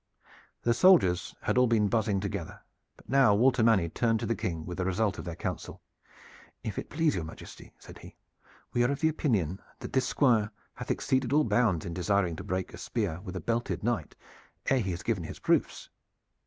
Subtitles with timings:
[0.63, 2.61] The soldiers had all been buzzing together;
[2.97, 5.79] but now Walter Manny turned to the King with the result of their counsel.
[6.63, 8.15] "If it please your majesty," said he,
[8.73, 12.73] "we are of opinion that this Squire hath exceeded all bounds in desiring to break
[12.73, 14.15] a spear with a belted knight
[14.71, 15.91] ere he has given his proofs.